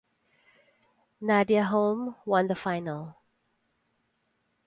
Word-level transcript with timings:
Nadja 1.21 1.61
Holm 1.65 2.15
won 2.25 2.47
the 2.47 2.55
final. 2.55 3.17